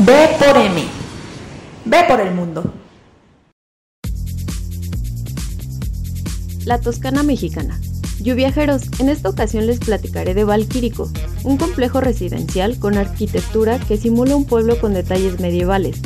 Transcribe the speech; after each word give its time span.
B 0.00 0.12
por 0.40 0.56
M. 0.56 0.82
B 1.84 1.96
por 2.08 2.20
el 2.20 2.34
mundo. 2.34 2.64
La 6.64 6.80
Toscana 6.80 7.22
mexicana. 7.22 7.78
viajeros, 8.18 8.82
en 8.98 9.08
esta 9.08 9.28
ocasión 9.28 9.68
les 9.68 9.78
platicaré 9.78 10.34
de 10.34 10.42
Valquírico, 10.42 11.08
un 11.44 11.58
complejo 11.58 12.00
residencial 12.00 12.76
con 12.80 12.98
arquitectura 12.98 13.78
que 13.78 13.96
simula 13.96 14.34
un 14.34 14.46
pueblo 14.46 14.80
con 14.80 14.94
detalles 14.94 15.38
medievales. 15.38 16.00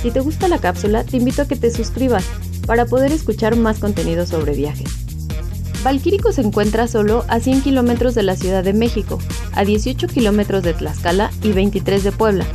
Si 0.00 0.12
te 0.12 0.20
gusta 0.20 0.46
la 0.46 0.58
cápsula, 0.58 1.02
te 1.02 1.16
invito 1.16 1.42
a 1.42 1.48
que 1.48 1.56
te 1.56 1.72
suscribas 1.72 2.24
para 2.64 2.86
poder 2.86 3.10
escuchar 3.10 3.56
más 3.56 3.80
contenido 3.80 4.24
sobre 4.24 4.54
viajes. 4.54 4.88
Valquírico 5.82 6.30
se 6.30 6.42
encuentra 6.42 6.86
solo 6.86 7.24
a 7.26 7.40
100 7.40 7.62
kilómetros 7.62 8.14
de 8.14 8.22
la 8.22 8.36
Ciudad 8.36 8.62
de 8.62 8.72
México, 8.72 9.18
a 9.52 9.64
18 9.64 10.06
kilómetros 10.06 10.62
de 10.62 10.74
Tlaxcala 10.74 11.32
y 11.42 11.50
23 11.50 12.04
de 12.04 12.12
Puebla, 12.12 12.46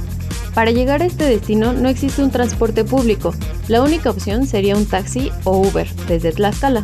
para 0.57 0.71
llegar 0.71 1.03
a 1.03 1.05
este 1.05 1.25
destino 1.25 1.71
no 1.71 1.87
existe 1.87 2.23
un 2.23 2.31
transporte 2.31 2.83
público, 2.83 3.31
la 3.67 3.83
única 3.83 4.09
opción 4.09 4.47
sería 4.47 4.75
un 4.75 4.87
taxi 4.87 5.31
o 5.43 5.55
Uber 5.55 5.87
desde 6.07 6.31
Tlaxcala. 6.31 6.83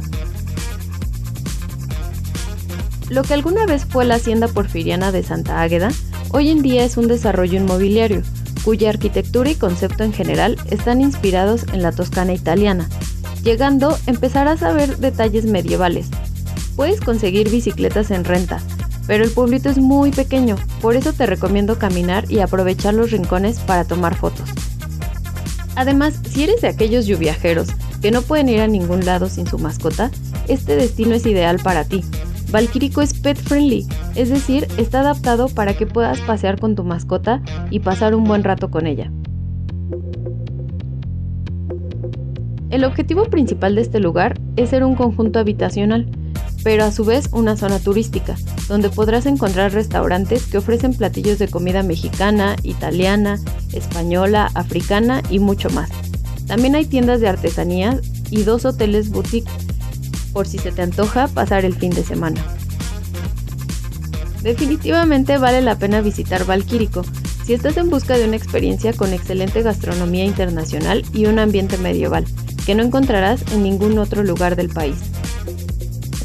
Lo 3.09 3.23
que 3.23 3.33
alguna 3.33 3.65
vez 3.65 3.85
fue 3.85 4.05
la 4.05 4.13
hacienda 4.13 4.47
porfiriana 4.47 5.11
de 5.11 5.23
Santa 5.23 5.59
Águeda, 5.59 5.89
hoy 6.29 6.51
en 6.51 6.61
día 6.61 6.83
es 6.83 6.97
un 6.97 7.07
desarrollo 7.07 7.57
inmobiliario, 7.59 8.21
cuya 8.63 8.91
arquitectura 8.91 9.49
y 9.49 9.55
concepto 9.55 10.03
en 10.03 10.13
general 10.13 10.59
están 10.69 11.01
inspirados 11.01 11.65
en 11.73 11.81
la 11.81 11.91
Toscana 11.91 12.33
italiana. 12.33 12.87
Llegando, 13.43 13.97
empezarás 14.05 14.61
a 14.61 14.71
ver 14.71 14.97
detalles 14.97 15.45
medievales. 15.45 16.09
Puedes 16.75 17.01
conseguir 17.01 17.49
bicicletas 17.49 18.11
en 18.11 18.23
renta, 18.23 18.61
pero 19.07 19.23
el 19.23 19.31
pueblito 19.31 19.69
es 19.69 19.77
muy 19.77 20.11
pequeño, 20.11 20.55
por 20.81 20.95
eso 20.95 21.13
te 21.13 21.25
recomiendo 21.25 21.77
caminar 21.77 22.31
y 22.31 22.39
aprovechar 22.39 22.93
los 22.93 23.11
rincones 23.11 23.59
para 23.59 23.83
tomar 23.83 24.15
fotos. 24.15 24.49
Además, 25.75 26.19
si 26.29 26.43
eres 26.43 26.61
de 26.61 26.67
aquellos 26.67 27.05
lluviajeros 27.05 27.69
que 28.01 28.11
no 28.11 28.21
pueden 28.21 28.49
ir 28.49 28.61
a 28.61 28.67
ningún 28.67 29.05
lado 29.05 29.27
sin 29.29 29.47
su 29.47 29.57
mascota, 29.57 30.11
este 30.47 30.75
destino 30.75 31.15
es 31.15 31.25
ideal 31.25 31.59
para 31.63 31.83
ti. 31.85 32.03
Valquirico 32.51 33.01
es 33.01 33.13
pet 33.13 33.37
friendly, 33.37 33.87
es 34.15 34.29
decir, 34.29 34.67
está 34.77 34.99
adaptado 34.99 35.47
para 35.47 35.73
que 35.73 35.87
puedas 35.87 36.19
pasear 36.21 36.59
con 36.59 36.75
tu 36.75 36.83
mascota 36.83 37.41
y 37.71 37.79
pasar 37.79 38.13
un 38.13 38.25
buen 38.25 38.43
rato 38.43 38.69
con 38.69 38.85
ella. 38.85 39.11
El 42.69 42.83
objetivo 42.83 43.25
principal 43.25 43.75
de 43.75 43.81
este 43.81 43.99
lugar 43.99 44.39
es 44.55 44.69
ser 44.69 44.83
un 44.83 44.95
conjunto 44.95 45.39
habitacional, 45.39 46.07
pero 46.63 46.85
a 46.85 46.91
su 46.91 47.03
vez 47.03 47.29
una 47.31 47.57
zona 47.57 47.79
turística, 47.79 48.35
donde 48.67 48.89
podrás 48.89 49.25
encontrar 49.25 49.73
restaurantes 49.73 50.45
que 50.45 50.57
ofrecen 50.57 50.93
platillos 50.93 51.39
de 51.39 51.49
comida 51.49 51.83
mexicana, 51.83 52.55
italiana, 52.63 53.39
española, 53.73 54.49
africana 54.53 55.21
y 55.29 55.39
mucho 55.39 55.69
más. 55.69 55.89
También 56.47 56.75
hay 56.75 56.85
tiendas 56.85 57.19
de 57.19 57.27
artesanías 57.27 57.99
y 58.29 58.43
dos 58.43 58.65
hoteles 58.65 59.09
boutique, 59.09 59.49
por 60.31 60.47
si 60.47 60.57
se 60.57 60.71
te 60.71 60.81
antoja 60.81 61.27
pasar 61.27 61.65
el 61.65 61.75
fin 61.75 61.91
de 61.91 62.03
semana. 62.03 62.41
Definitivamente 64.41 65.37
vale 65.37 65.61
la 65.61 65.77
pena 65.77 66.01
visitar 66.01 66.45
Valquírico 66.45 67.03
si 67.45 67.53
estás 67.53 67.77
en 67.77 67.89
busca 67.89 68.17
de 68.17 68.25
una 68.25 68.37
experiencia 68.37 68.93
con 68.93 69.13
excelente 69.13 69.61
gastronomía 69.61 70.23
internacional 70.23 71.05
y 71.13 71.25
un 71.25 71.39
ambiente 71.39 71.77
medieval, 71.77 72.25
que 72.65 72.73
no 72.73 72.83
encontrarás 72.83 73.43
en 73.51 73.63
ningún 73.63 73.97
otro 73.99 74.23
lugar 74.23 74.55
del 74.55 74.69
país. 74.69 74.95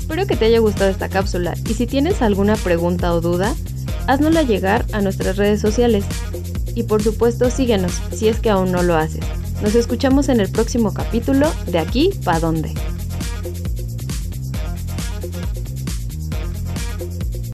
Espero 0.08 0.26
que 0.26 0.36
te 0.36 0.46
haya 0.46 0.60
gustado 0.60 0.90
esta 0.90 1.10
cápsula 1.10 1.54
y 1.68 1.74
si 1.74 1.86
tienes 1.86 2.22
alguna 2.22 2.56
pregunta 2.56 3.12
o 3.12 3.20
duda, 3.20 3.54
haznosla 4.06 4.42
llegar 4.42 4.86
a 4.92 5.02
nuestras 5.02 5.36
redes 5.36 5.60
sociales. 5.60 6.02
Y 6.74 6.84
por 6.84 7.02
supuesto 7.02 7.50
síguenos 7.50 7.92
si 8.10 8.28
es 8.28 8.40
que 8.40 8.48
aún 8.48 8.72
no 8.72 8.82
lo 8.82 8.96
haces. 8.96 9.22
Nos 9.60 9.74
escuchamos 9.74 10.30
en 10.30 10.40
el 10.40 10.50
próximo 10.50 10.94
capítulo 10.94 11.52
de 11.66 11.78
Aquí 11.78 12.12
pa' 12.24 12.40
dónde. 12.40 12.72